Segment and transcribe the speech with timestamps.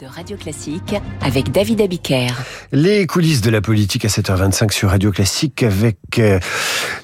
[0.00, 2.28] de Radio Classique avec David Abiker.
[2.72, 6.40] Les coulisses de la politique à 7h25 sur Radio Classique avec euh,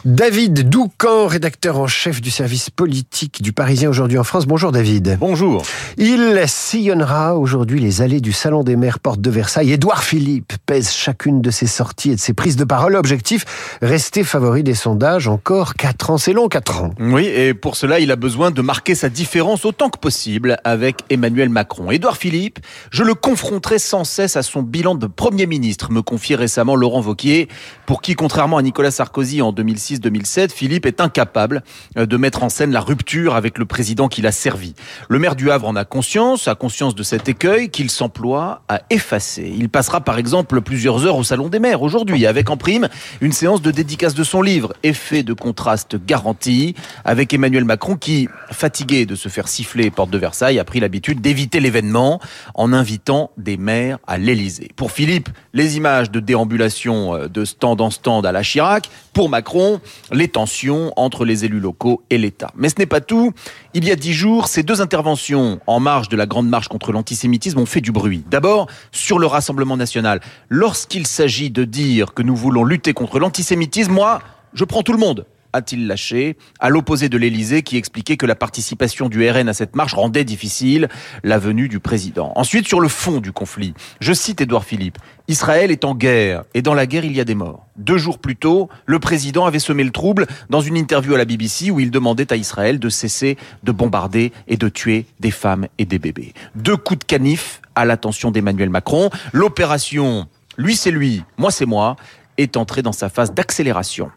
[0.05, 4.47] David Doucan, rédacteur en chef du service politique du Parisien aujourd'hui en France.
[4.47, 5.17] Bonjour David.
[5.21, 5.63] Bonjour.
[5.97, 9.73] Il sillonnera aujourd'hui les allées du Salon des maires porte de Versailles.
[9.73, 12.97] Édouard Philippe pèse chacune de ses sorties et de ses prises de parole.
[12.97, 13.45] Objectif,
[13.83, 16.19] rester favori des sondages encore 4 ans.
[16.19, 16.91] C'est long 4 ans.
[16.99, 20.97] Oui, et pour cela, il a besoin de marquer sa différence autant que possible avec
[21.11, 21.91] Emmanuel Macron.
[21.91, 22.56] Édouard Philippe,
[22.91, 27.01] je le confronterai sans cesse à son bilan de Premier ministre, me confiait récemment Laurent
[27.01, 27.49] Vauquier,
[27.87, 31.63] pour qui, contrairement à Nicolas Sarkozy en 2006-2007, Philippe est incapable
[31.97, 34.75] euh, de mettre en scène la rupture avec le président qu'il a servi.
[35.09, 38.83] Le maire du Havre en a conscience, a conscience de cet écueil qu'il s'emploie à
[38.91, 39.53] effacer.
[39.57, 42.89] Il passera par exemple plusieurs heures au Salon des maires aujourd'hui, avec en prime
[43.21, 48.29] une séance de dédicace de son livre, Effet de contraste garanti, avec Emmanuel Macron qui,
[48.51, 52.21] fatigué de se faire siffler porte de Versailles, a pris l'habitude d'éviter l'événement
[52.55, 54.71] en invitant des maires à l'Élysée.
[54.77, 58.89] Pour Philippe, les images de déambulation euh, de stand en stand à la Chirac.
[59.13, 59.81] Pour Macron,
[60.13, 62.51] les tensions entre les élus locaux et l'État.
[62.57, 63.33] Mais ce n'est pas tout.
[63.75, 66.93] Il y a dix jours, ces deux interventions en marge de la grande marche contre
[66.93, 68.25] l'antisémitisme ont fait du bruit.
[68.31, 70.21] D'abord, sur le Rassemblement national.
[70.49, 74.21] Lorsqu'il s'agit de dire que nous voulons lutter contre l'antisémitisme, moi,
[74.55, 75.27] je prends tout le monde
[75.57, 79.75] a-t-il lâché, à l'opposé de l'Élysée qui expliquait que la participation du RN à cette
[79.75, 80.89] marche rendait difficile
[81.25, 82.33] la venue du président.
[82.37, 84.99] Ensuite, sur le fond du conflit, je cite Édouard Philippe,
[85.29, 87.67] Israël est en guerre et dans la guerre il y a des morts.
[87.77, 91.25] Deux jours plus tôt, le président avait semé le trouble dans une interview à la
[91.25, 95.67] BBC où il demandait à Israël de cesser de bombarder et de tuer des femmes
[95.79, 96.33] et des bébés.
[96.55, 99.11] Deux coups de canif à l'attention d'Emmanuel Macron.
[99.33, 101.97] L'opération lui c'est lui, moi c'est moi
[102.39, 104.11] est entrée dans sa phase d'accélération.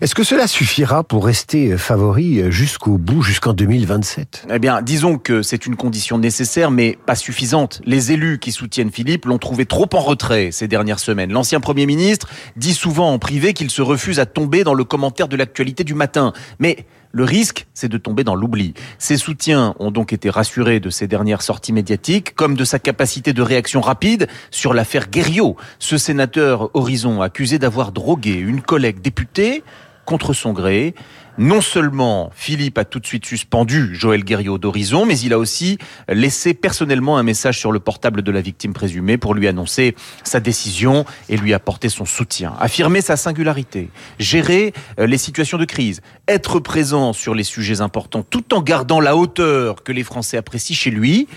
[0.00, 5.42] Est-ce que cela suffira pour rester favori jusqu'au bout, jusqu'en 2027 Eh bien, disons que
[5.42, 7.80] c'est une condition nécessaire, mais pas suffisante.
[7.84, 11.32] Les élus qui soutiennent Philippe l'ont trouvé trop en retrait ces dernières semaines.
[11.32, 15.28] L'ancien Premier ministre dit souvent en privé qu'il se refuse à tomber dans le commentaire
[15.28, 16.32] de l'actualité du matin.
[16.58, 18.74] Mais le risque, c'est de tomber dans l'oubli.
[18.98, 23.32] Ses soutiens ont donc été rassurés de ses dernières sorties médiatiques, comme de sa capacité
[23.32, 25.56] de réaction rapide sur l'affaire Guerriot.
[25.78, 29.62] Ce sénateur Horizon accusé d'avoir drogué une collègue députée
[30.08, 30.94] contre son gré.
[31.36, 35.76] Non seulement Philippe a tout de suite suspendu Joël Guerriot d'Horizon, mais il a aussi
[36.08, 40.40] laissé personnellement un message sur le portable de la victime présumée pour lui annoncer sa
[40.40, 42.54] décision et lui apporter son soutien.
[42.58, 48.22] Affirmer sa singularité, gérer euh, les situations de crise, être présent sur les sujets importants
[48.22, 51.28] tout en gardant la hauteur que les Français apprécient chez lui.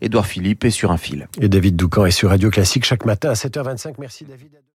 [0.00, 1.26] Édouard Philippe est sur un fil.
[1.40, 3.94] Et David Doucan est sur Radio Classique chaque matin à 7h25.
[3.98, 4.62] Merci David.